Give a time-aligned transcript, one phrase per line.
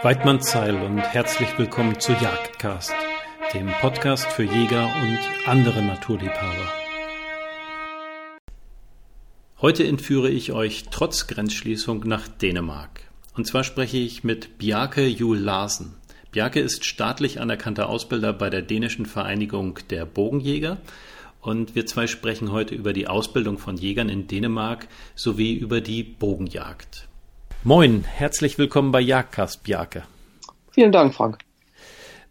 [0.00, 2.94] Weidmannszeil und herzlich willkommen zu Jagdcast,
[3.52, 6.72] dem Podcast für Jäger und andere Naturliebhaber.
[9.60, 13.10] Heute entführe ich euch trotz Grenzschließung nach Dänemark.
[13.34, 15.96] Und zwar spreche ich mit Bjarke Juhl Larsen.
[16.30, 20.78] Bjarke ist staatlich anerkannter Ausbilder bei der dänischen Vereinigung der Bogenjäger
[21.40, 24.86] und wir zwei sprechen heute über die Ausbildung von Jägern in Dänemark
[25.16, 27.07] sowie über die Bogenjagd.
[27.64, 30.04] Moin, herzlich willkommen bei Jagdcast, Bjarke.
[30.70, 31.38] Vielen Dank, Frank.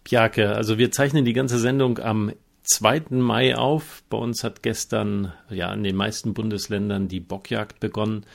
[0.05, 2.31] Bjarke, also wir zeichnen die ganze Sendung am
[2.63, 3.07] 2.
[3.09, 4.03] Mai auf.
[4.09, 8.25] Bei uns hat gestern ja in den meisten Bundesländern die Bockjagd begonnen.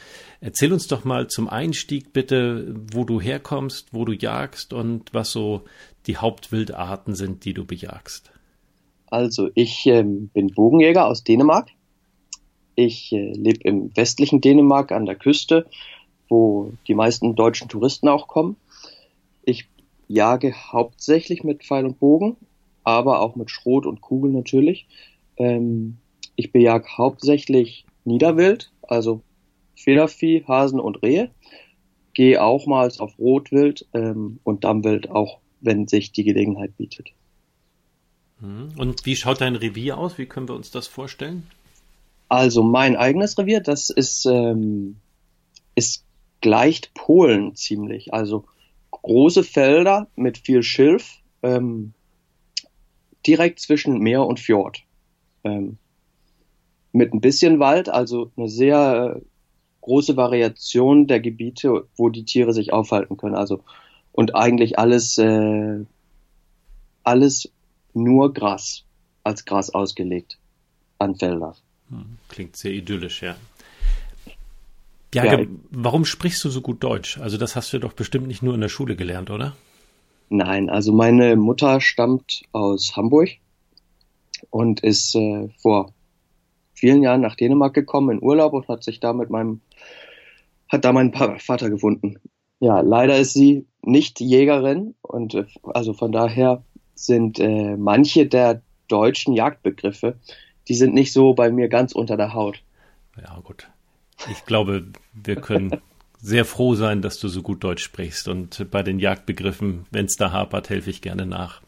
[0.42, 5.32] Erzähl uns doch mal zum Einstieg bitte, wo du herkommst, wo du jagst und was
[5.32, 5.62] so
[6.06, 8.32] die Hauptwildarten sind, die du bejagst.
[9.06, 11.70] Also ich äh, bin Bogenjäger aus Dänemark.
[12.74, 15.66] Ich äh, lebe im westlichen Dänemark an der Küste
[16.32, 18.56] wo die meisten deutschen Touristen auch kommen.
[19.42, 19.68] Ich
[20.08, 22.36] jage hauptsächlich mit Pfeil und Bogen,
[22.84, 24.86] aber auch mit Schrot und Kugel natürlich.
[25.36, 25.98] Ähm,
[26.34, 29.20] ich bejag hauptsächlich Niederwild, also
[29.76, 31.30] Federvieh, Hasen und Rehe.
[32.14, 37.10] Gehe auch mal auf Rotwild ähm, und Dammwild, auch wenn sich die Gelegenheit bietet.
[38.40, 38.70] Hm.
[38.78, 40.16] Und wie schaut dein Revier aus?
[40.16, 41.46] Wie können wir uns das vorstellen?
[42.30, 44.96] Also mein eigenes Revier, das ist, ähm,
[45.74, 46.06] ist
[46.42, 48.12] gleicht Polen ziemlich.
[48.12, 48.44] Also
[48.90, 51.94] große Felder mit viel Schilf, ähm,
[53.26, 54.82] direkt zwischen Meer und Fjord.
[55.44, 55.78] Ähm,
[56.92, 59.20] mit ein bisschen Wald, also eine sehr äh,
[59.80, 63.34] große Variation der Gebiete, wo die Tiere sich aufhalten können.
[63.34, 63.64] Also
[64.12, 65.84] und eigentlich alles, äh,
[67.02, 67.50] alles
[67.94, 68.84] nur Gras
[69.24, 70.38] als Gras ausgelegt
[70.98, 71.56] an Felder.
[71.88, 73.36] Hm, klingt sehr idyllisch, ja.
[75.14, 75.38] Ja,
[75.70, 77.18] warum sprichst du so gut Deutsch?
[77.18, 79.54] Also das hast du doch bestimmt nicht nur in der Schule gelernt, oder?
[80.30, 83.28] Nein, also meine Mutter stammt aus Hamburg
[84.48, 85.92] und ist äh, vor
[86.72, 89.60] vielen Jahren nach Dänemark gekommen in Urlaub und hat sich da mit meinem,
[90.68, 92.16] hat da meinen Vater gefunden.
[92.60, 96.64] Ja, leider ist sie nicht Jägerin und äh, also von daher
[96.94, 100.16] sind äh, manche der deutschen Jagdbegriffe,
[100.68, 102.62] die sind nicht so bei mir ganz unter der Haut.
[103.20, 103.68] Ja, gut.
[104.30, 105.80] Ich glaube, wir können
[106.20, 108.28] sehr froh sein, dass du so gut Deutsch sprichst.
[108.28, 111.60] Und bei den Jagdbegriffen, wenn es da hapert, helfe ich gerne nach.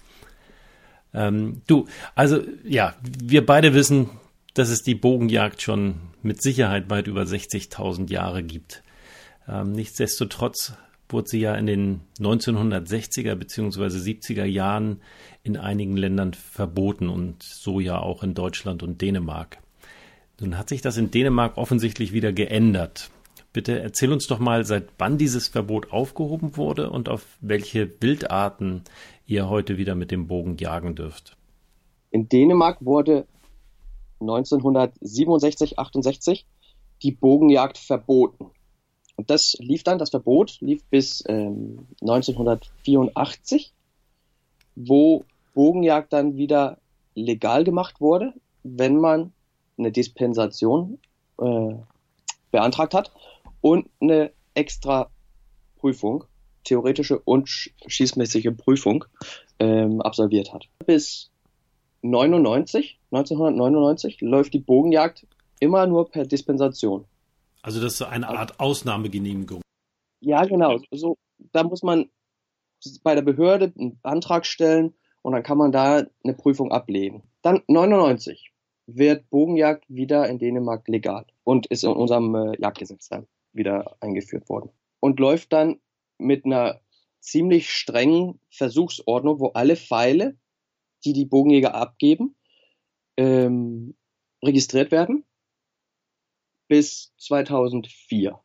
[1.12, 4.10] Ähm, du, also ja, wir beide wissen,
[4.54, 8.83] dass es die Bogenjagd schon mit Sicherheit weit über 60.000 Jahre gibt.
[9.49, 10.75] Ähm, nichtsdestotrotz
[11.09, 13.87] wurde sie ja in den 1960er bzw.
[13.87, 15.00] 70er Jahren
[15.43, 19.59] in einigen Ländern verboten und so ja auch in Deutschland und Dänemark.
[20.41, 23.11] Nun hat sich das in Dänemark offensichtlich wieder geändert.
[23.53, 28.83] Bitte erzähl uns doch mal, seit wann dieses Verbot aufgehoben wurde und auf welche Wildarten
[29.27, 31.37] ihr heute wieder mit dem Bogen jagen dürft.
[32.11, 33.27] In Dänemark wurde
[34.21, 36.47] 1967, 68
[37.03, 38.47] die Bogenjagd verboten.
[39.16, 43.72] Und das lief dann, das Verbot lief bis ähm, 1984,
[44.75, 45.25] wo
[45.55, 46.78] Bogenjagd dann wieder
[47.15, 48.34] legal gemacht wurde,
[48.65, 49.33] wenn man
[49.78, 50.98] eine Dispensation
[51.38, 51.74] äh,
[52.50, 53.12] beantragt hat
[53.60, 55.10] und eine extra
[55.76, 56.24] Prüfung,
[56.64, 59.04] theoretische und schießmäßige Prüfung
[59.58, 60.66] ähm, absolviert hat.
[60.86, 61.30] Bis
[62.02, 65.26] 99, 1999 läuft die Bogenjagd
[65.60, 67.06] immer nur per Dispensation.
[67.62, 69.62] Also das ist so eine Art Ausnahmegenehmigung.
[70.20, 70.78] Ja, genau.
[70.91, 71.16] So,
[71.52, 72.10] da muss man
[73.02, 77.22] bei der Behörde einen Antrag stellen und dann kann man da eine Prüfung ablegen.
[77.42, 78.52] Dann 99
[78.87, 84.49] wird Bogenjagd wieder in Dänemark legal und ist in unserem äh, Jagdgesetz dann wieder eingeführt
[84.49, 84.71] worden.
[85.00, 85.81] Und läuft dann
[86.19, 86.81] mit einer
[87.21, 90.37] ziemlich strengen Versuchsordnung, wo alle Pfeile,
[91.05, 92.34] die die Bogenjäger abgeben,
[93.17, 93.95] ähm,
[94.43, 95.25] registriert werden
[96.69, 98.39] bis 2004.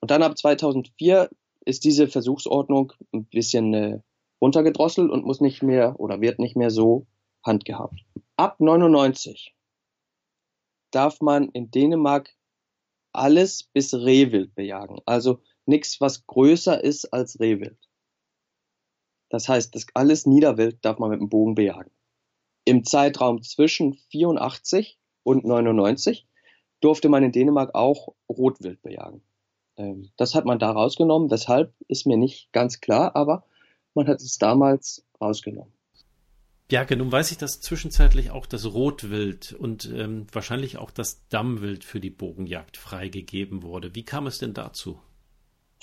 [0.00, 1.30] Und dann ab 2004
[1.64, 4.00] ist diese Versuchsordnung ein bisschen äh,
[4.40, 7.06] runtergedrosselt und muss nicht mehr oder wird nicht mehr so
[7.42, 8.04] handgehabt.
[8.36, 9.54] Ab 99
[10.90, 12.34] darf man in Dänemark
[13.12, 14.98] alles bis Rehwild bejagen.
[15.06, 17.78] Also nichts, was größer ist als Rehwild.
[19.28, 21.92] Das heißt, das alles Niederwild darf man mit dem Bogen bejagen.
[22.64, 26.26] Im Zeitraum zwischen 84 und 99
[26.80, 29.22] durfte man in Dänemark auch Rotwild bejagen.
[29.76, 31.30] Ähm, das hat man da rausgenommen.
[31.30, 33.44] Weshalb ist mir nicht ganz klar, aber
[33.94, 35.72] man hat es damals rausgenommen.
[36.68, 41.84] Bjarke, nun weiß ich, dass zwischenzeitlich auch das Rotwild und ähm, wahrscheinlich auch das Dammwild
[41.84, 43.94] für die Bogenjagd freigegeben wurde.
[43.94, 44.98] Wie kam es denn dazu?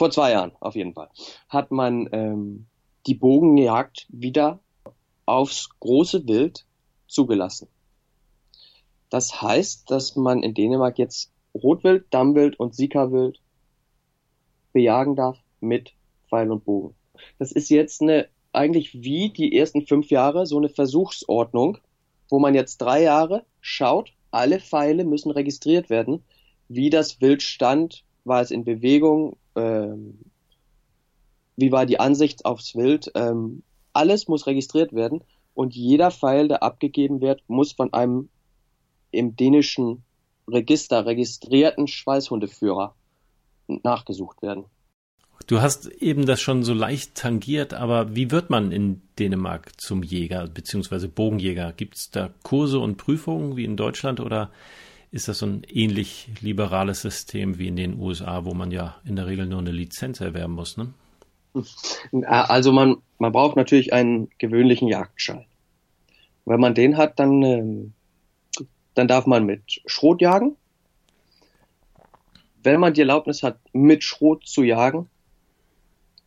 [0.01, 1.09] vor zwei Jahren auf jeden Fall,
[1.47, 2.65] hat man ähm,
[3.05, 4.59] die Bogenjagd wieder
[5.27, 6.65] aufs große Wild
[7.07, 7.67] zugelassen.
[9.11, 13.39] Das heißt, dass man in Dänemark jetzt Rotwild, Dammwild und Sikawild
[14.73, 15.93] bejagen darf mit
[16.29, 16.95] Pfeil und Bogen.
[17.37, 21.77] Das ist jetzt eine, eigentlich wie die ersten fünf Jahre, so eine Versuchsordnung,
[22.29, 26.23] wo man jetzt drei Jahre schaut, alle Pfeile müssen registriert werden,
[26.67, 30.19] wie das Wild stand, war es in Bewegung, ähm,
[31.57, 33.63] wie war die Ansicht aufs Wild, ähm,
[33.93, 35.21] alles muss registriert werden
[35.53, 38.29] und jeder Pfeil, der abgegeben wird, muss von einem
[39.11, 40.03] im dänischen
[40.47, 42.95] Register registrierten Schweißhundeführer
[43.67, 44.65] nachgesucht werden.
[45.47, 50.03] Du hast eben das schon so leicht tangiert, aber wie wird man in Dänemark zum
[50.03, 51.07] Jäger bzw.
[51.07, 51.73] Bogenjäger?
[51.73, 54.51] Gibt es da Kurse und Prüfungen wie in Deutschland oder
[55.11, 59.17] ist das so ein ähnlich liberales System wie in den USA, wo man ja in
[59.17, 60.77] der Regel nur eine Lizenz erwerben muss?
[60.77, 60.93] Ne?
[62.23, 65.45] Also man, man braucht natürlich einen gewöhnlichen Jagdschein.
[66.45, 67.93] Wenn man den hat, dann, ähm,
[68.93, 70.55] dann darf man mit Schrot jagen.
[72.63, 75.09] Wenn man die Erlaubnis hat, mit Schrot zu jagen,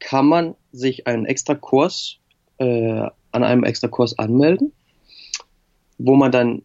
[0.04, 2.18] kann man sich einen extra Kurs
[2.58, 4.72] äh, an einem extra Kurs anmelden,
[5.96, 6.62] wo man dann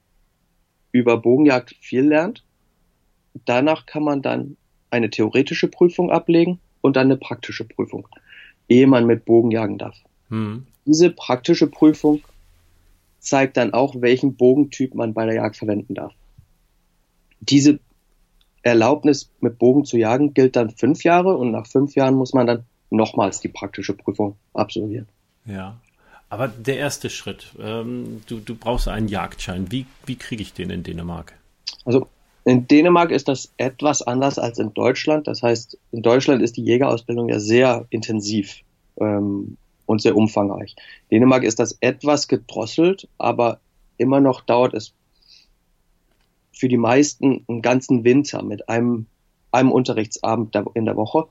[0.92, 2.44] über Bogenjagd viel lernt.
[3.46, 4.58] Danach kann man dann
[4.92, 8.10] eine theoretische Prüfung ablegen und dann eine praktische Prüfung,
[8.68, 9.96] ehe man mit Bogen jagen darf.
[10.28, 10.68] Hm.
[10.86, 12.22] Diese praktische Prüfung
[13.20, 16.14] zeigt dann auch, welchen Bogentyp man bei der Jagd verwenden darf.
[17.40, 17.80] Diese
[18.64, 22.46] Erlaubnis mit Bogen zu jagen gilt dann fünf Jahre und nach fünf Jahren muss man
[22.46, 25.08] dann nochmals die praktische Prüfung absolvieren.
[25.46, 25.78] Ja,
[26.30, 29.72] aber der erste Schritt, ähm, du, du brauchst einen Jagdschein.
[29.72, 31.34] Wie, wie kriege ich den in Dänemark?
[31.86, 32.08] Also
[32.46, 35.28] in Dänemark ist das etwas anders als in Deutschland.
[35.28, 38.62] Das heißt, in Deutschland ist die Jägerausbildung ja sehr intensiv
[39.00, 40.76] ähm, und sehr umfangreich.
[41.10, 43.60] In Dänemark ist das etwas gedrosselt, aber
[43.98, 44.94] immer noch dauert es
[46.52, 49.08] für die meisten einen ganzen Winter mit einem,
[49.52, 51.28] einem Unterrichtsabend in der Woche.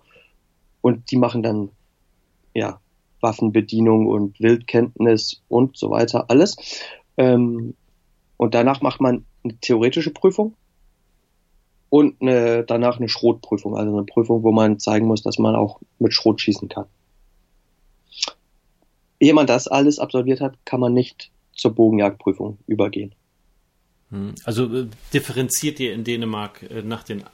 [0.89, 1.69] Und die machen dann,
[2.55, 2.81] ja,
[3.21, 6.57] Waffenbedienung und Wildkenntnis und so weiter, alles.
[7.19, 7.75] Ähm,
[8.39, 10.55] und danach macht man eine theoretische Prüfung
[11.91, 15.79] und eine, danach eine Schrotprüfung, also eine Prüfung, wo man zeigen muss, dass man auch
[15.99, 16.87] mit Schrot schießen kann.
[19.21, 23.15] Ehe man das alles absolviert hat, kann man nicht zur Bogenjagdprüfung übergehen.
[24.09, 24.37] Hm.
[24.45, 27.25] Also äh, differenziert ihr in Dänemark äh, nach den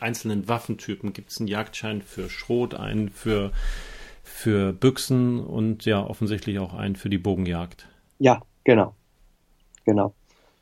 [0.00, 1.12] einzelnen Waffentypen?
[1.12, 3.52] Gibt es einen Jagdschein für Schrot, einen für
[4.26, 7.88] für Büchsen und ja offensichtlich auch einen für die Bogenjagd.
[8.18, 8.94] Ja, genau.
[9.84, 10.14] Genau.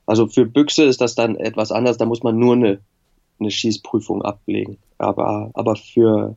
[0.07, 2.81] Also für Büchse ist das dann etwas anders, da muss man nur eine,
[3.41, 4.79] eine Schießprüfung ablegen.
[4.99, 6.37] Aber, aber für,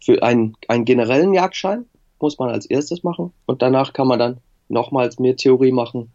[0.00, 1.84] für einen, einen generellen Jagdschein
[2.20, 4.36] muss man als erstes machen und danach kann man dann
[4.68, 6.12] nochmals mehr Theorie machen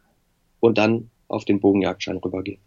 [0.62, 2.62] und dann auf den Bogenjagdschein rübergehen.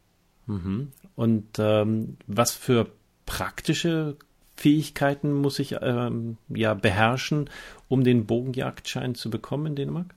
[0.47, 0.93] Mhm.
[1.17, 2.87] Und ähm, was für
[3.29, 4.17] praktische
[4.57, 7.51] Fähigkeiten muss ich ähm, ja beherrschen,
[7.87, 10.15] um den Bogenjagdschein zu bekommen in Dänemark?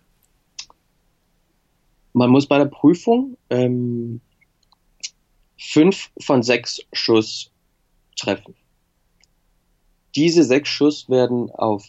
[2.13, 4.21] Man muss bei der Prüfung ähm,
[5.59, 7.51] fünf von sechs Schuss
[8.15, 8.55] treffen.
[10.15, 11.85] Diese sechs Schuss werden auf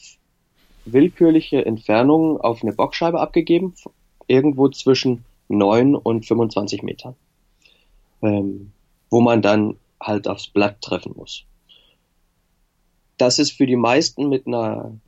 [0.85, 3.75] willkürliche Entfernungen auf eine Bockscheibe abgegeben,
[4.27, 7.15] irgendwo zwischen 9 und 25 Metern,
[8.23, 8.73] ähm,
[9.08, 11.47] wo man dann halt aufs Blatt treffen muss
[13.23, 14.99] das ist für die meisten mit einer,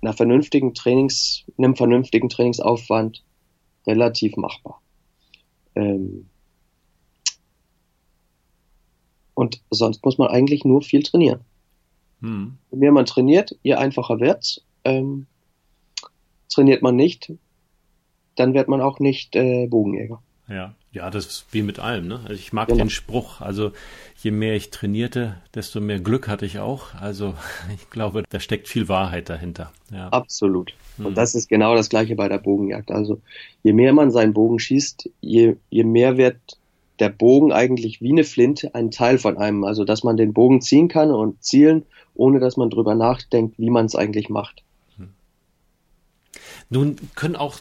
[0.00, 3.24] einer vernünftigen Trainings, einem vernünftigen Trainingsaufwand
[3.86, 4.80] relativ machbar.
[5.74, 6.28] Ähm
[9.34, 11.40] und sonst muss man eigentlich nur viel trainieren.
[12.20, 12.58] Hm.
[12.70, 14.64] Je mehr man trainiert, je einfacher wird's.
[14.84, 15.26] Ähm
[16.48, 17.32] trainiert man nicht,
[18.36, 20.22] dann wird man auch nicht äh, Bogenjäger.
[20.48, 20.76] Ja.
[20.92, 22.06] Ja, das ist wie mit allem.
[22.06, 22.20] Ne?
[22.24, 22.84] Also ich mag genau.
[22.84, 23.40] den Spruch.
[23.40, 23.72] Also
[24.16, 26.94] je mehr ich trainierte, desto mehr Glück hatte ich auch.
[26.94, 27.34] Also
[27.74, 29.72] ich glaube, da steckt viel Wahrheit dahinter.
[29.90, 30.08] Ja.
[30.08, 30.74] Absolut.
[30.98, 31.14] Und hm.
[31.14, 32.90] das ist genau das Gleiche bei der Bogenjagd.
[32.90, 33.20] Also
[33.62, 36.36] je mehr man seinen Bogen schießt, je, je mehr wird
[36.98, 39.64] der Bogen eigentlich wie eine Flinte ein Teil von einem.
[39.64, 43.70] Also dass man den Bogen ziehen kann und zielen, ohne dass man drüber nachdenkt, wie
[43.70, 44.62] man es eigentlich macht.
[44.98, 45.08] Hm.
[46.68, 47.60] Nun können auch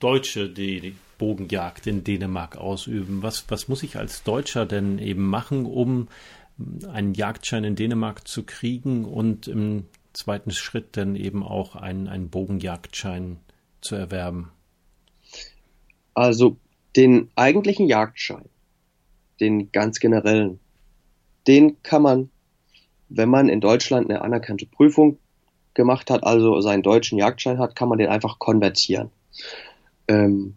[0.00, 3.22] Deutsche die, Bogenjagd in Dänemark ausüben.
[3.22, 6.08] Was, was muss ich als Deutscher denn eben machen, um
[6.90, 12.30] einen Jagdschein in Dänemark zu kriegen und im zweiten Schritt dann eben auch einen, einen
[12.30, 13.38] Bogenjagdschein
[13.80, 14.52] zu erwerben?
[16.14, 16.56] Also
[16.94, 18.48] den eigentlichen Jagdschein,
[19.40, 20.60] den ganz generellen,
[21.48, 22.30] den kann man
[23.08, 25.18] wenn man in Deutschland eine anerkannte Prüfung
[25.74, 29.10] gemacht hat, also seinen deutschen Jagdschein hat, kann man den einfach konvertieren.
[30.08, 30.54] Ähm,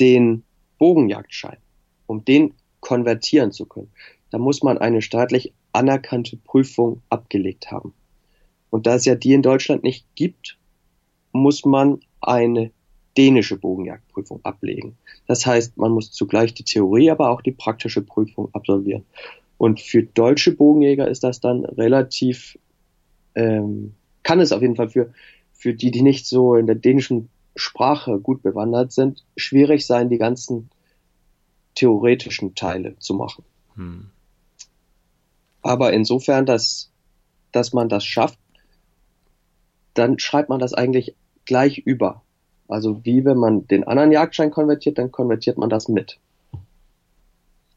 [0.00, 0.44] den
[0.78, 1.58] Bogenjagdschein,
[2.06, 3.90] um den konvertieren zu können,
[4.30, 7.92] da muss man eine staatlich anerkannte Prüfung abgelegt haben.
[8.70, 10.58] Und da es ja die in Deutschland nicht gibt,
[11.32, 12.70] muss man eine
[13.16, 14.96] dänische Bogenjagdprüfung ablegen.
[15.26, 19.04] Das heißt, man muss zugleich die Theorie, aber auch die praktische Prüfung absolvieren.
[19.56, 22.56] Und für deutsche Bogenjäger ist das dann relativ,
[23.34, 25.12] ähm, kann es auf jeden Fall für,
[25.52, 30.18] für die, die nicht so in der dänischen Sprache gut bewandert sind, schwierig sein, die
[30.18, 30.70] ganzen
[31.74, 33.44] theoretischen Teile zu machen.
[33.74, 34.10] Hm.
[35.62, 36.90] Aber insofern, dass,
[37.52, 38.38] dass man das schafft,
[39.94, 42.22] dann schreibt man das eigentlich gleich über.
[42.68, 46.18] Also wie wenn man den anderen Jagdschein konvertiert, dann konvertiert man das mit.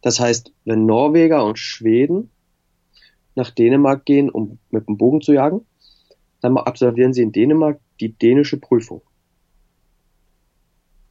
[0.01, 2.31] Das heißt, wenn Norweger und Schweden
[3.35, 5.65] nach Dänemark gehen, um mit dem Bogen zu jagen,
[6.41, 9.01] dann absolvieren sie in Dänemark die dänische Prüfung.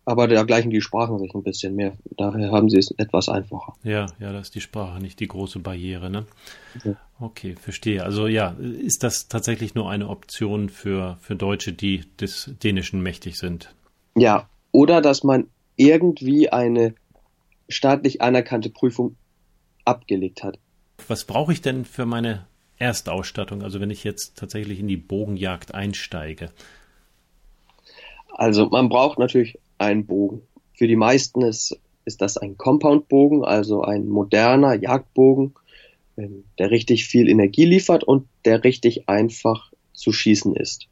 [0.05, 1.93] Aber da gleichen die Sprachen sich ein bisschen mehr.
[2.17, 3.75] Daher haben sie es etwas einfacher.
[3.85, 6.27] Ja, ja, da ist die Sprache nicht die große Barriere, ne?
[6.85, 6.95] Ja.
[7.21, 8.03] Okay, verstehe.
[8.03, 13.37] Also ja, ist das tatsächlich nur eine Option für, für Deutsche, die des Dänischen mächtig
[13.37, 13.75] sind?
[14.17, 16.95] Ja, oder dass man irgendwie eine
[17.69, 19.17] staatlich anerkannte Prüfung
[19.85, 20.59] abgelegt hat.
[21.09, 22.47] Was brauche ich denn für meine
[22.79, 26.51] Erstausstattung, also wenn ich jetzt tatsächlich in die Bogenjagd einsteige?
[28.35, 30.43] Also man braucht natürlich einen Bogen.
[30.75, 35.55] Für die meisten ist, ist das ein Compound-Bogen, also ein moderner Jagdbogen,
[36.17, 40.87] ähm, der richtig viel Energie liefert und der richtig einfach zu schießen ist.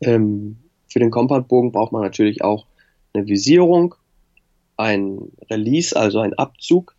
[0.00, 2.66] Ähm, für den Compound-Bogen braucht man natürlich auch
[3.12, 3.94] eine Visierung,
[4.76, 6.94] ein Release, also ein Abzug,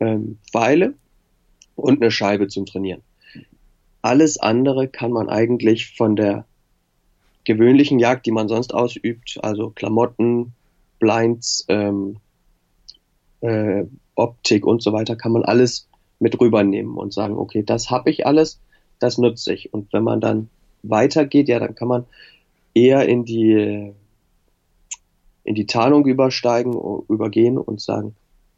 [0.00, 0.94] ähm, Pfeile
[1.76, 3.02] und eine Scheibe zum Trainieren.
[4.02, 6.46] Alles andere kann man eigentlich von der
[7.44, 10.52] gewöhnlichen Jagd, die man sonst ausübt, also Klamotten,
[10.98, 12.18] Blinds, ähm,
[13.40, 13.84] äh,
[14.14, 15.88] Optik und so weiter, kann man alles
[16.20, 18.60] mit rübernehmen und sagen, okay, das habe ich alles,
[19.00, 19.72] das nutze ich.
[19.72, 20.48] Und wenn man dann
[20.82, 22.04] weitergeht, ja, dann kann man
[22.74, 23.92] eher in die
[25.44, 26.72] in die Tarnung übersteigen,
[27.08, 28.14] übergehen und sagen,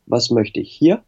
[0.06, 1.02] was möchte ich hier?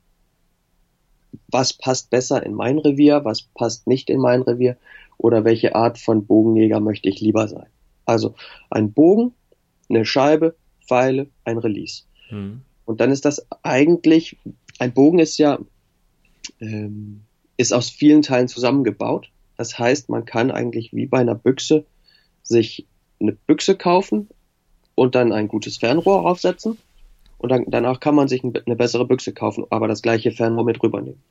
[1.48, 3.24] Was passt besser in mein Revier?
[3.24, 4.76] Was passt nicht in mein Revier?
[5.18, 7.66] Oder welche Art von Bogenjäger möchte ich lieber sein?
[8.04, 8.34] Also
[8.70, 9.32] ein Bogen,
[9.88, 10.56] eine Scheibe,
[10.86, 12.02] Pfeile, ein Release.
[12.30, 12.62] Mhm.
[12.84, 14.36] Und dann ist das eigentlich,
[14.78, 15.58] ein Bogen ist ja,
[16.60, 17.22] ähm,
[17.56, 19.30] ist aus vielen Teilen zusammengebaut.
[19.56, 21.84] Das heißt, man kann eigentlich wie bei einer Büchse
[22.42, 22.86] sich
[23.18, 24.28] eine Büchse kaufen,
[24.96, 26.78] und dann ein gutes Fernrohr aufsetzen.
[27.38, 30.82] Und dann, danach kann man sich eine bessere Büchse kaufen, aber das gleiche Fernrohr mit
[30.82, 31.22] rübernehmen.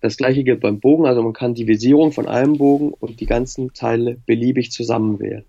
[0.00, 3.26] Das gleiche gilt beim Bogen, also man kann die Visierung von einem Bogen und die
[3.26, 5.44] ganzen Teile beliebig zusammenwählen.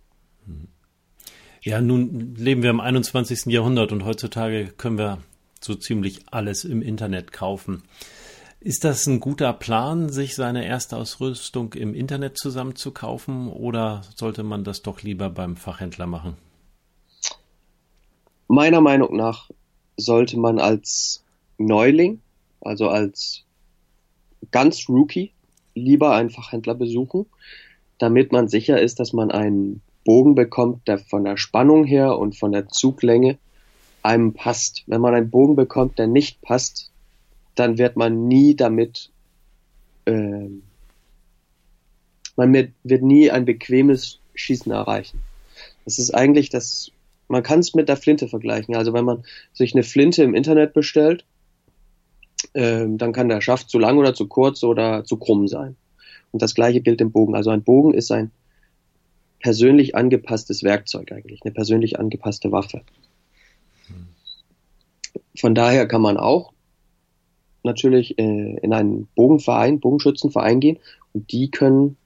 [1.61, 3.45] Ja, nun leben wir im 21.
[3.45, 5.19] Jahrhundert und heutzutage können wir
[5.61, 7.83] so ziemlich alles im Internet kaufen.
[8.59, 14.81] Ist das ein guter Plan, sich seine Erstausrüstung im Internet zusammenzukaufen oder sollte man das
[14.81, 16.35] doch lieber beim Fachhändler machen?
[18.47, 19.49] Meiner Meinung nach
[19.97, 21.23] sollte man als
[21.57, 22.21] Neuling,
[22.59, 23.45] also als
[24.49, 25.31] ganz Rookie,
[25.75, 27.25] lieber einen Fachhändler besuchen,
[27.97, 32.35] damit man sicher ist, dass man einen Bogen bekommt, der von der Spannung her und
[32.37, 33.37] von der Zuglänge
[34.01, 34.83] einem passt.
[34.87, 36.91] Wenn man einen Bogen bekommt, der nicht passt,
[37.55, 39.11] dann wird man nie damit,
[40.05, 40.47] äh,
[42.35, 45.21] man wird, wird nie ein bequemes Schießen erreichen.
[45.85, 46.91] Das ist eigentlich das,
[47.27, 48.75] man kann es mit der Flinte vergleichen.
[48.75, 51.25] Also wenn man sich eine Flinte im Internet bestellt,
[52.53, 55.75] äh, dann kann der Schaft zu lang oder zu kurz oder zu krumm sein.
[56.31, 57.35] Und das gleiche gilt im Bogen.
[57.35, 58.31] Also ein Bogen ist ein
[59.39, 62.81] persönlich angepasstes Werkzeug eigentlich, eine persönlich angepasste Waffe.
[65.37, 66.53] Von daher kann man auch
[67.63, 70.79] natürlich äh, in einen Bogenverein, Bogenschützenverein gehen
[71.13, 71.97] und die können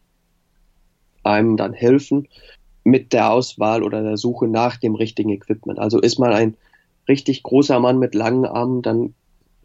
[1.23, 2.27] einem dann helfen
[2.83, 5.79] mit der Auswahl oder der Suche nach dem richtigen Equipment.
[5.79, 6.55] Also ist man ein
[7.07, 9.15] richtig großer Mann mit langen Armen, dann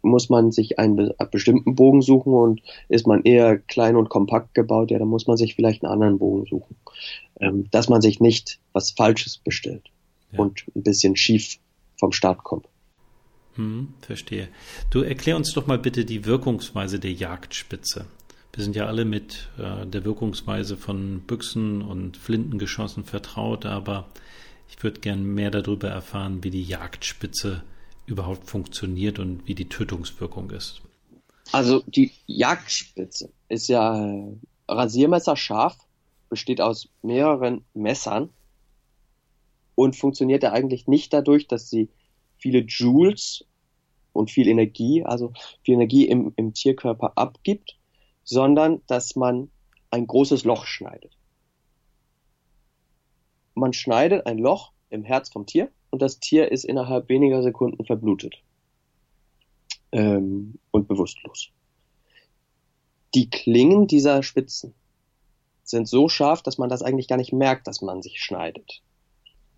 [0.01, 4.91] muss man sich einen bestimmten Bogen suchen und ist man eher klein und kompakt gebaut,
[4.91, 6.75] ja, dann muss man sich vielleicht einen anderen Bogen suchen.
[7.39, 9.89] Ähm, dass man sich nicht was Falsches bestellt
[10.31, 10.39] ja.
[10.39, 11.57] und ein bisschen schief
[11.97, 12.67] vom Start kommt.
[13.55, 14.47] Hm, verstehe.
[14.89, 18.05] Du erklär uns doch mal bitte die Wirkungsweise der Jagdspitze.
[18.53, 24.07] Wir sind ja alle mit äh, der Wirkungsweise von Büchsen und Flintengeschossen vertraut, aber
[24.69, 27.63] ich würde gern mehr darüber erfahren, wie die Jagdspitze
[28.05, 30.81] überhaupt funktioniert und wie die Tötungswirkung ist.
[31.51, 34.35] Also die Jagdspitze ist ja äh,
[34.67, 35.77] rasiermesserscharf,
[36.29, 38.29] besteht aus mehreren Messern
[39.75, 41.89] und funktioniert ja eigentlich nicht dadurch, dass sie
[42.37, 43.45] viele Joules
[44.13, 47.77] und viel Energie, also viel Energie im, im Tierkörper abgibt,
[48.23, 49.49] sondern dass man
[49.89, 51.17] ein großes Loch schneidet.
[53.53, 57.85] Man schneidet ein Loch im Herz vom Tier und das Tier ist innerhalb weniger Sekunden
[57.85, 58.41] verblutet
[59.91, 61.49] ähm, und bewusstlos.
[63.13, 64.73] Die Klingen dieser Spitzen
[65.63, 68.81] sind so scharf, dass man das eigentlich gar nicht merkt, dass man sich schneidet.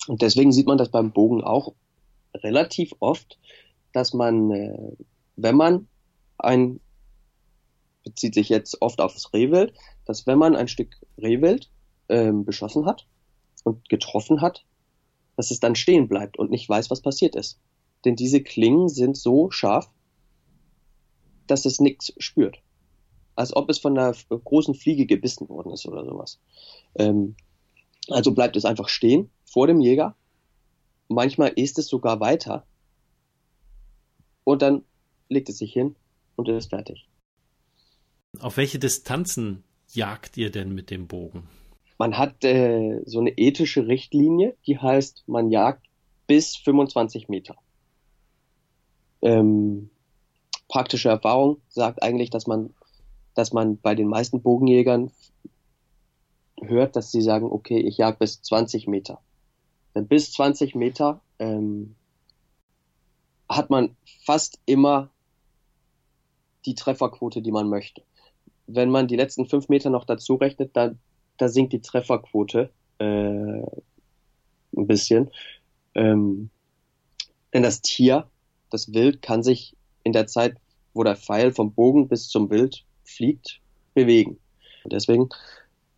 [0.07, 1.73] Und deswegen sieht man das beim Bogen auch
[2.33, 3.37] relativ oft,
[3.93, 4.91] dass man, äh,
[5.35, 5.87] wenn man
[6.37, 6.79] ein,
[8.03, 9.73] bezieht sich jetzt oft aufs Rehwild,
[10.05, 11.69] dass wenn man ein Stück Rehwild
[12.09, 13.05] ähm, beschossen hat
[13.63, 14.65] und getroffen hat,
[15.35, 17.59] dass es dann stehen bleibt und nicht weiß, was passiert ist.
[18.05, 19.89] Denn diese Klingen sind so scharf,
[21.47, 22.57] dass es nichts spürt.
[23.35, 26.39] Als ob es von einer großen Fliege gebissen worden ist oder sowas.
[26.95, 27.35] Ähm,
[28.09, 30.15] also bleibt es einfach stehen vor dem Jäger.
[31.07, 32.65] Manchmal ist es sogar weiter.
[34.43, 34.83] Und dann
[35.29, 35.95] legt es sich hin
[36.35, 37.07] und ist fertig.
[38.39, 41.47] Auf welche Distanzen jagt ihr denn mit dem Bogen?
[41.97, 45.85] Man hat äh, so eine ethische Richtlinie, die heißt, man jagt
[46.27, 47.55] bis 25 Meter.
[49.21, 49.89] Ähm,
[50.67, 52.73] praktische Erfahrung sagt eigentlich, dass man,
[53.35, 55.11] dass man bei den meisten Bogenjägern
[56.61, 59.19] hört, dass sie sagen, okay, ich jag bis 20 Meter.
[59.95, 61.95] Denn bis 20 Meter ähm,
[63.47, 63.95] hat man
[64.25, 65.09] fast immer
[66.65, 68.03] die Trefferquote, die man möchte.
[68.65, 70.95] Wenn man die letzten fünf Meter noch dazu rechnet, da,
[71.37, 75.31] da sinkt die Trefferquote äh, ein bisschen.
[75.95, 76.49] Ähm,
[77.53, 78.27] denn das Tier,
[78.69, 80.57] das Wild, kann sich in der Zeit,
[80.93, 83.59] wo der Pfeil vom Bogen bis zum Wild fliegt,
[83.93, 84.37] bewegen.
[84.85, 85.29] Deswegen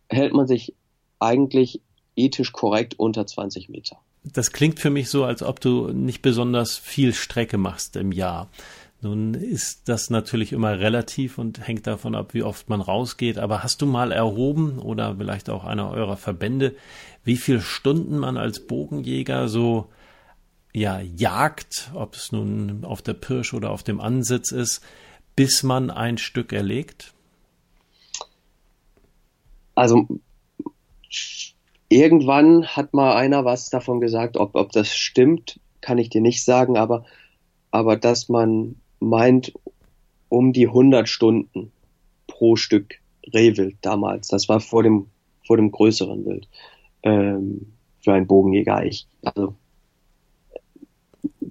[0.08, 0.74] hält man sich
[1.18, 1.80] eigentlich
[2.14, 3.98] ethisch korrekt unter 20 Meter.
[4.24, 8.50] Das klingt für mich so, als ob du nicht besonders viel Strecke machst im Jahr.
[9.06, 13.38] Nun ist das natürlich immer relativ und hängt davon ab, wie oft man rausgeht.
[13.38, 16.74] Aber hast du mal erhoben oder vielleicht auch einer eurer Verbände,
[17.22, 19.86] wie viele Stunden man als Bogenjäger so
[20.72, 24.82] ja jagt, ob es nun auf der Pirsch oder auf dem Ansitz ist,
[25.36, 27.14] bis man ein Stück erlegt?
[29.76, 30.08] Also
[31.88, 36.44] irgendwann hat mal einer was davon gesagt, ob, ob das stimmt, kann ich dir nicht
[36.44, 37.04] sagen, aber,
[37.70, 39.52] aber dass man meint,
[40.28, 41.72] um die 100 Stunden
[42.26, 43.00] pro Stück
[43.32, 45.06] Rehwild damals, das war vor dem,
[45.46, 46.48] vor dem größeren Wild,
[47.02, 48.84] ähm, für einen Bogenjäger.
[48.84, 49.54] Ich, also,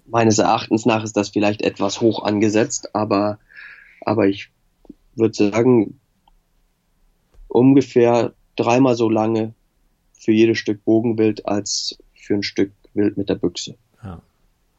[0.05, 3.39] meines Erachtens nach ist das vielleicht etwas hoch angesetzt, aber,
[4.01, 4.49] aber ich
[5.15, 5.99] würde sagen,
[7.47, 9.53] ungefähr dreimal so lange
[10.13, 13.75] für jedes Stück Bogenwild als für ein Stück Wild mit der Büchse.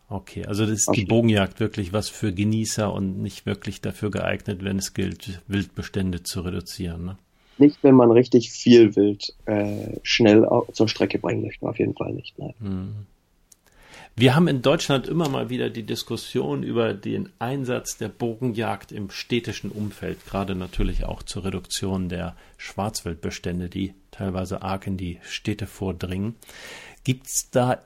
[0.09, 4.63] Okay, also das ist die Bogenjagd wirklich was für Genießer und nicht wirklich dafür geeignet,
[4.63, 7.05] wenn es gilt, Wildbestände zu reduzieren.
[7.05, 7.19] Ne?
[7.59, 12.13] Nicht, wenn man richtig viel Wild äh, schnell zur Strecke bringen möchte, auf jeden Fall
[12.13, 12.39] nicht.
[12.39, 12.55] Nein.
[12.61, 12.95] Hm.
[14.19, 19.11] Wir haben in Deutschland immer mal wieder die Diskussion über den Einsatz der Bogenjagd im
[19.11, 25.67] städtischen Umfeld, gerade natürlich auch zur Reduktion der Schwarzwildbestände, die teilweise arg in die Städte
[25.67, 26.37] vordringen.
[27.05, 27.83] Gibt es da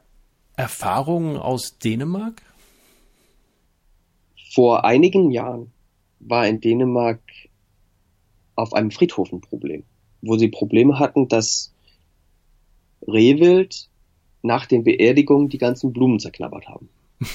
[0.60, 2.42] Erfahrungen aus Dänemark?
[4.52, 5.72] Vor einigen Jahren
[6.18, 7.22] war in Dänemark
[8.56, 9.84] auf einem Friedhof ein Problem,
[10.20, 11.72] wo sie Probleme hatten, dass
[13.08, 13.88] Rehwild
[14.42, 16.90] nach den Beerdigungen die ganzen Blumen zerknabbert haben.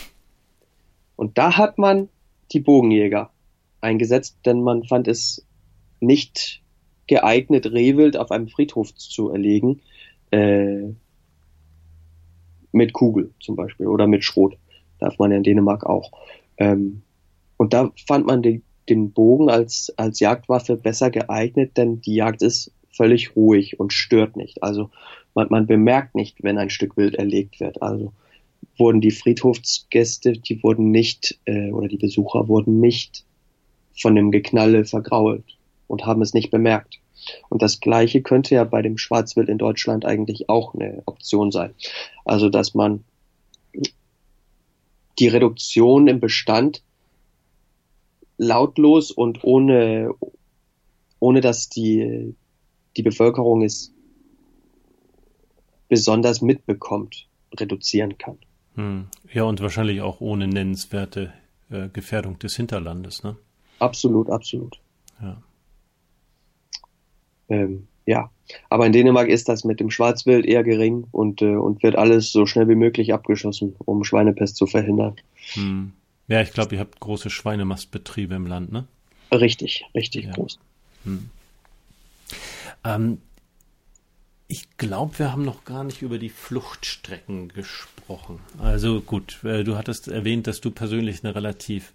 [1.15, 2.09] Und da hat man
[2.51, 3.31] die Bogenjäger
[3.81, 5.43] eingesetzt, denn man fand es
[5.99, 6.61] nicht
[7.07, 9.81] geeignet, Rehwild auf einem Friedhof zu erlegen,
[10.29, 10.89] äh,
[12.75, 14.57] mit Kugel zum Beispiel oder mit Schrot.
[14.99, 16.11] Darf man ja in Dänemark auch.
[16.57, 17.01] Ähm,
[17.57, 22.41] und da fand man den, den Bogen als, als Jagdwaffe besser geeignet, denn die Jagd
[22.41, 24.61] ist völlig ruhig und stört nicht.
[24.61, 24.89] Also
[25.33, 27.81] man, man bemerkt nicht, wenn ein Stück Wild erlegt wird.
[27.81, 28.13] Also
[28.77, 33.25] wurden die Friedhofsgäste, die wurden nicht, äh, oder die Besucher wurden nicht
[33.97, 35.45] von dem Geknalle vergrault
[35.87, 36.99] und haben es nicht bemerkt.
[37.49, 41.73] Und das Gleiche könnte ja bei dem Schwarzwild in Deutschland eigentlich auch eine Option sein.
[42.23, 43.03] Also, dass man
[45.19, 46.83] die Reduktion im Bestand
[48.37, 50.13] lautlos und ohne,
[51.19, 52.35] ohne dass die,
[52.97, 53.93] die Bevölkerung es
[55.87, 58.37] besonders mitbekommt, reduzieren kann.
[58.75, 59.07] Hm.
[59.31, 61.33] Ja, und wahrscheinlich auch ohne nennenswerte
[61.69, 63.37] äh, Gefährdung des Hinterlandes, ne?
[63.79, 64.79] Absolut, absolut.
[65.21, 65.41] Ja.
[67.49, 68.29] Ähm, ja,
[68.69, 72.31] aber in Dänemark ist das mit dem Schwarzwild eher gering und, äh, und wird alles
[72.31, 75.15] so schnell wie möglich abgeschossen, um Schweinepest zu verhindern.
[75.53, 75.93] Hm.
[76.27, 78.87] Ja, ich glaube, ihr habt große Schweinemastbetriebe im Land, ne?
[79.31, 80.31] Richtig, richtig ja.
[80.31, 80.59] groß.
[81.03, 81.29] Hm.
[82.83, 83.17] Ähm,
[84.47, 88.39] ich glaube, wir haben noch gar nicht über die Fluchtstrecken gesprochen.
[88.59, 91.93] Also gut, äh, du hattest erwähnt, dass du persönlich eine relativ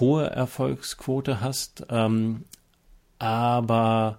[0.00, 1.86] hohe Erfolgsquote hast.
[1.88, 2.44] Ähm,
[3.18, 4.18] aber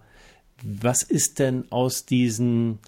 [0.63, 2.80] was ist denn aus diesen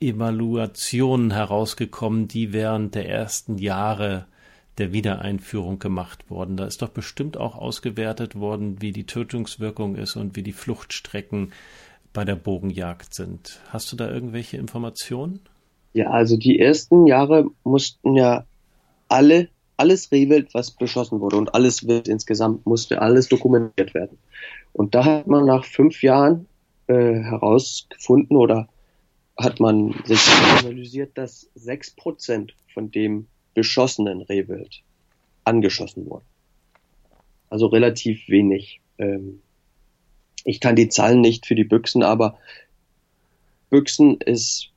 [0.00, 4.26] Evaluationen herausgekommen, die während der ersten Jahre
[4.78, 6.56] der Wiedereinführung gemacht wurden?
[6.56, 11.52] Da ist doch bestimmt auch ausgewertet worden, wie die Tötungswirkung ist und wie die Fluchtstrecken
[12.12, 13.60] bei der Bogenjagd sind.
[13.70, 15.40] Hast du da irgendwelche Informationen?
[15.92, 18.44] Ja, also die ersten Jahre mussten ja
[19.08, 24.18] alle, alles Rehwild, was beschossen wurde und alles Wild insgesamt musste alles dokumentiert werden.
[24.78, 26.46] Und da hat man nach fünf Jahren
[26.86, 28.68] äh, herausgefunden oder
[29.36, 30.20] hat man sich
[30.60, 34.84] analysiert, dass sechs Prozent von dem beschossenen Rehwild
[35.42, 36.24] angeschossen wurden.
[37.50, 38.80] Also relativ wenig.
[38.98, 39.40] Ähm,
[40.44, 42.38] ich kann die Zahlen nicht für die Büchsen, aber
[43.70, 44.70] Büchsen ist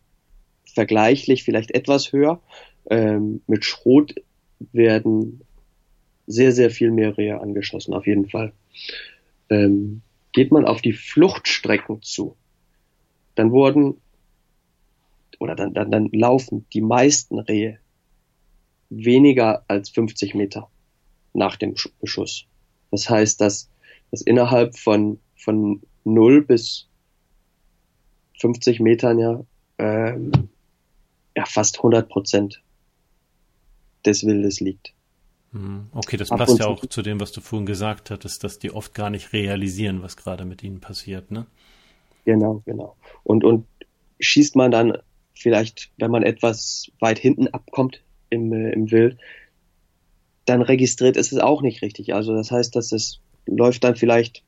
[0.65, 2.41] vergleichlich vielleicht etwas höher.
[2.89, 4.15] Ähm, mit Schrot
[4.71, 5.41] werden
[6.25, 8.51] sehr, sehr viel mehr Rehe angeschossen, auf jeden Fall.
[9.51, 10.01] Ähm,
[10.33, 12.35] geht man auf die Fluchtstrecken zu,
[13.35, 14.01] dann wurden
[15.39, 17.79] oder dann, dann, dann laufen die meisten Rehe
[18.89, 20.69] weniger als 50 Meter
[21.33, 22.45] nach dem Beschuss.
[22.91, 23.69] Das heißt, dass,
[24.11, 26.87] dass innerhalb von, von 0 bis
[28.39, 29.43] 50 Metern ja,
[29.77, 30.31] ähm,
[31.35, 32.61] ja fast 100 Prozent
[34.05, 34.93] des Wildes liegt.
[35.51, 35.87] Mhm.
[35.91, 38.93] Okay, das passt ja auch zu dem, was du vorhin gesagt hattest, dass die oft
[38.93, 41.45] gar nicht realisieren, was gerade mit ihnen passiert, ne?
[42.23, 42.95] Genau, genau.
[43.23, 43.65] Und, und
[44.19, 44.97] schießt man dann
[45.33, 49.17] vielleicht, wenn man etwas weit hinten abkommt im, äh, im Wild,
[50.45, 52.13] dann registriert ist es auch nicht richtig.
[52.13, 54.43] Also das heißt, dass es läuft dann vielleicht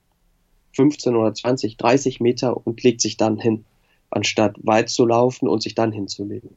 [0.75, 3.65] 15 oder 20, 30 Meter und legt sich dann hin,
[4.09, 6.55] anstatt weit zu laufen und sich dann hinzulegen.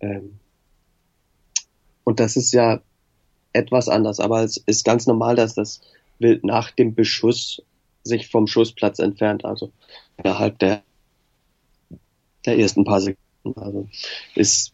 [0.00, 0.38] Ähm,
[2.04, 2.80] und das ist ja
[3.52, 5.80] etwas anders, aber es ist ganz normal, dass das
[6.18, 7.62] Wild nach dem Beschuss
[8.02, 9.72] sich vom Schussplatz entfernt, also
[10.16, 10.82] innerhalb der,
[12.46, 13.60] der ersten paar Sekunden.
[13.60, 13.88] Also
[14.34, 14.72] ist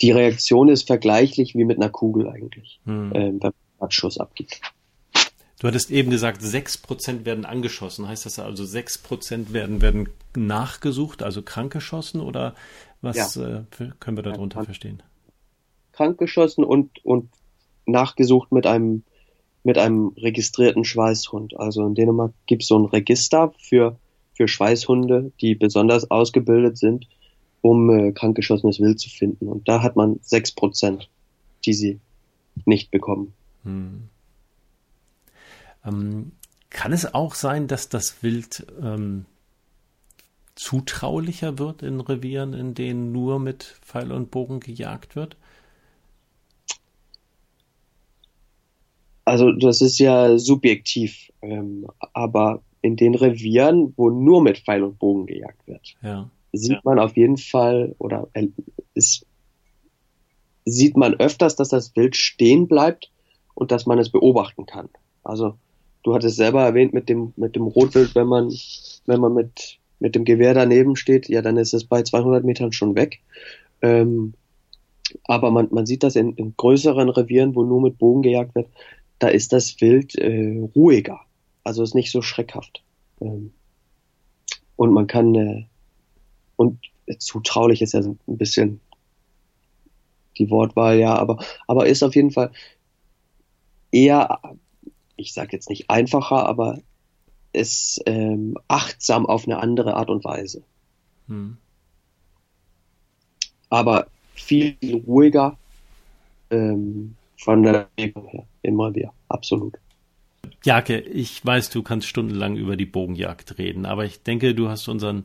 [0.00, 3.12] die Reaktion ist vergleichlich wie mit einer Kugel eigentlich, hm.
[3.14, 4.60] ähm, wenn man Schuss abgibt.
[5.60, 8.06] Du hattest eben gesagt, 6% werden angeschossen.
[8.06, 12.54] Heißt das also, 6% werden, werden nachgesucht, also krankgeschossen oder
[13.00, 13.58] was ja.
[13.58, 15.02] äh, können wir darunter ja, verstehen?
[15.98, 17.28] Krankgeschossen und, und
[17.84, 19.02] nachgesucht mit einem,
[19.64, 21.58] mit einem registrierten Schweißhund.
[21.58, 23.98] Also in Dänemark gibt es so ein Register für,
[24.32, 27.08] für Schweißhunde, die besonders ausgebildet sind,
[27.62, 29.48] um äh, krankgeschossenes Wild zu finden.
[29.48, 31.10] Und da hat man sechs Prozent,
[31.64, 31.98] die sie
[32.64, 33.34] nicht bekommen.
[33.64, 34.04] Hm.
[35.84, 36.30] Ähm,
[36.70, 39.24] kann es auch sein, dass das Wild ähm,
[40.54, 45.36] zutraulicher wird in Revieren, in denen nur mit Pfeil und Bogen gejagt wird?
[49.28, 54.98] Also das ist ja subjektiv, ähm, aber in den Revieren, wo nur mit Pfeil und
[54.98, 56.30] Bogen gejagt wird, ja.
[56.52, 56.80] sieht ja.
[56.82, 58.28] man auf jeden Fall oder
[58.94, 59.26] ist,
[60.64, 63.10] sieht man öfters, dass das Wild stehen bleibt
[63.54, 64.88] und dass man es beobachten kann.
[65.22, 65.56] Also
[66.04, 68.50] du hattest selber erwähnt mit dem mit dem Rotwild, wenn man
[69.04, 72.72] wenn man mit mit dem Gewehr daneben steht, ja, dann ist es bei 200 Metern
[72.72, 73.20] schon weg.
[73.82, 74.32] Ähm,
[75.24, 78.68] aber man, man sieht das in, in größeren Revieren, wo nur mit Bogen gejagt wird,
[79.18, 81.20] da ist das Wild äh, ruhiger.
[81.64, 82.82] Also ist nicht so schreckhaft.
[83.20, 83.52] Ähm,
[84.76, 85.66] und man kann, äh,
[86.56, 86.80] und
[87.18, 88.80] zutraulich ist ja ein bisschen
[90.38, 92.52] die Wortwahl, ja, aber, aber ist auf jeden Fall
[93.90, 94.40] eher,
[95.16, 96.78] ich sage jetzt nicht einfacher, aber
[97.52, 100.62] ist ähm, achtsam auf eine andere Art und Weise.
[101.26, 101.56] Hm.
[103.68, 104.76] Aber viel
[105.06, 105.58] ruhiger,
[106.50, 108.46] ähm, von der Bewegung her.
[108.68, 109.14] Immer wieder.
[109.30, 109.78] Absolut.
[110.62, 114.88] Jake, ich weiß, du kannst stundenlang über die Bogenjagd reden, aber ich denke, du hast
[114.88, 115.24] unseren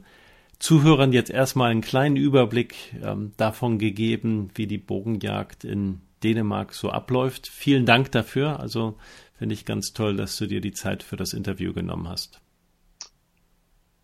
[0.60, 6.90] Zuhörern jetzt erstmal einen kleinen Überblick ähm, davon gegeben, wie die Bogenjagd in Dänemark so
[6.90, 7.48] abläuft.
[7.48, 8.62] Vielen Dank dafür.
[8.62, 8.96] Also
[9.38, 12.40] finde ich ganz toll, dass du dir die Zeit für das Interview genommen hast.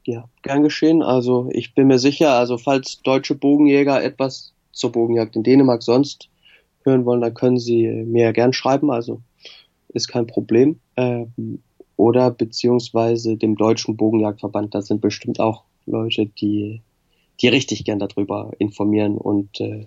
[0.04, 1.02] Ja, gern geschehen.
[1.02, 6.30] Also ich bin mir sicher, also falls deutsche Bogenjäger etwas zur Bogenjagd in Dänemark sonst
[6.84, 8.92] hören wollen, dann können Sie mir gern schreiben.
[8.92, 9.22] Also
[9.90, 10.80] ist kein Problem.
[10.96, 11.62] Ähm,
[11.96, 16.82] oder beziehungsweise dem Deutschen Bogenjagdverband, da sind bestimmt auch Leute, die,
[17.42, 19.86] die richtig gern darüber informieren und, äh,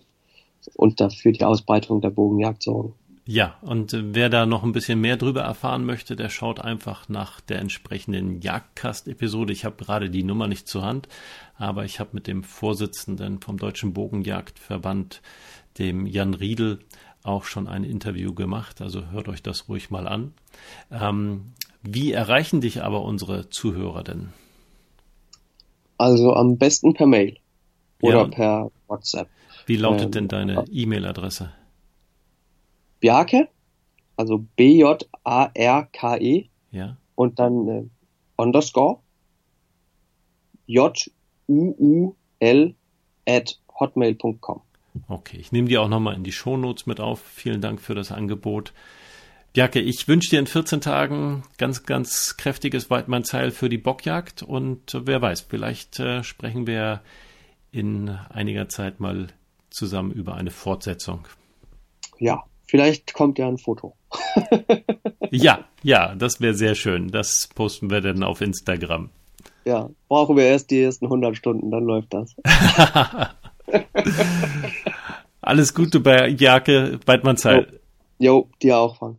[0.75, 2.95] und dafür die Ausbreitung der Bogenjagd sorgen.
[3.25, 7.09] Ja, und äh, wer da noch ein bisschen mehr drüber erfahren möchte, der schaut einfach
[7.09, 9.53] nach der entsprechenden Jagdcast-Episode.
[9.53, 11.09] Ich habe gerade die Nummer nicht zur Hand,
[11.57, 15.23] aber ich habe mit dem Vorsitzenden vom Deutschen Bogenjagdverband,
[15.79, 16.81] dem Jan Riedel,
[17.23, 18.81] auch schon ein Interview gemacht.
[18.81, 20.35] Also hört euch das ruhig mal an.
[20.91, 24.33] Ähm, wie erreichen dich aber unsere Zuhörer denn?
[25.99, 27.39] Also am besten per Mail
[28.01, 28.29] oder ja.
[28.29, 29.29] per WhatsApp.
[29.67, 31.53] Wie lautet ähm, denn deine E-Mail-Adresse?
[33.01, 33.49] Bjarke,
[34.17, 36.47] also B-J-A-R-K-E.
[36.71, 36.97] Ja.
[37.15, 37.85] Und dann äh,
[38.37, 38.99] underscore
[40.67, 42.15] J-U-U-L
[43.29, 44.63] at hotmail.com.
[45.09, 47.23] Okay, ich nehme die auch nochmal in die Shownotes mit auf.
[47.23, 48.73] Vielen Dank für das Angebot.
[49.53, 54.99] Bjarke, ich wünsche dir in 14 Tagen ganz, ganz kräftiges Weidmannsheil für die Bockjagd und
[55.05, 57.03] wer weiß, vielleicht äh, sprechen wir
[57.71, 59.29] in einiger Zeit mal
[59.71, 61.27] zusammen über eine Fortsetzung.
[62.19, 63.95] Ja, Vielleicht kommt ja ein Foto.
[65.31, 67.09] ja, ja, das wäre sehr schön.
[67.09, 69.11] Das posten wir dann auf Instagram.
[69.67, 72.35] Ja, brauchen wir erst die ersten 100 Stunden, dann läuft das.
[75.45, 77.81] Alles Gute bei Jake Weidmannsheil.
[78.19, 79.19] Jo, jo dir auch, Frank.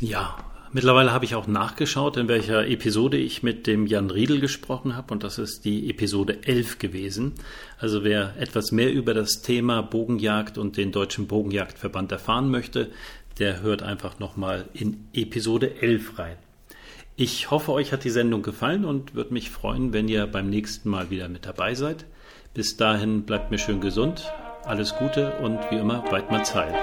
[0.00, 0.36] Ja,
[0.70, 5.14] Mittlerweile habe ich auch nachgeschaut, in welcher Episode ich mit dem Jan Riedel gesprochen habe
[5.14, 7.32] und das ist die Episode 11 gewesen.
[7.78, 12.90] Also wer etwas mehr über das Thema Bogenjagd und den Deutschen Bogenjagdverband erfahren möchte,
[13.38, 16.36] der hört einfach nochmal in Episode 11 rein.
[17.16, 20.90] Ich hoffe, euch hat die Sendung gefallen und würde mich freuen, wenn ihr beim nächsten
[20.90, 22.04] Mal wieder mit dabei seid.
[22.52, 24.30] Bis dahin bleibt mir schön gesund,
[24.68, 26.74] alles Gute und wie immer, Weidmanns Heil.